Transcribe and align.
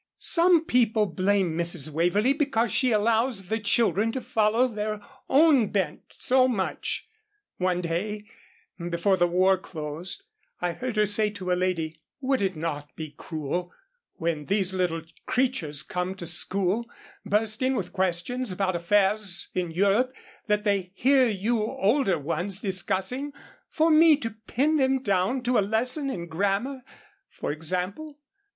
Some 0.17 0.65
people 0.65 1.05
blame 1.05 1.55
Mrs. 1.55 1.91
Waverlee 1.91 2.33
because 2.33 2.71
she 2.71 2.91
allows 2.91 3.49
the 3.49 3.59
children 3.59 4.11
to 4.13 4.19
follow 4.21 4.67
their 4.67 4.99
own 5.29 5.67
bent 5.67 6.15
so 6.17 6.47
much. 6.47 7.07
One 7.57 7.81
day, 7.81 8.25
before 8.79 9.15
the 9.15 9.27
war 9.27 9.59
closed, 9.59 10.23
I 10.59 10.71
heard 10.71 10.95
her 10.95 11.05
say 11.05 11.29
to 11.29 11.51
a 11.51 11.53
lady, 11.53 11.99
"Would 12.19 12.41
it 12.41 12.55
not 12.55 12.95
be 12.95 13.13
cruel 13.15 13.71
when 14.15 14.45
these 14.45 14.73
little 14.73 15.03
creatures 15.27 15.83
come 15.83 16.15
to 16.15 16.25
school, 16.25 16.89
bursting 17.23 17.75
with 17.75 17.93
questions 17.93 18.51
about 18.51 18.75
affairs 18.75 19.49
in 19.53 19.69
Europe 19.69 20.15
that 20.47 20.63
they 20.63 20.91
hear 20.95 21.27
you 21.27 21.61
older 21.61 22.17
ones 22.17 22.59
discussing, 22.59 23.33
for 23.69 23.91
me 23.91 24.17
to 24.17 24.31
pin 24.47 24.77
them 24.77 25.03
down 25.03 25.43
to 25.43 25.59
a 25.59 25.59
lesson 25.61 26.09
in 26.09 26.25
grammar, 26.25 26.81
for 27.29 27.51
example? 27.51 28.17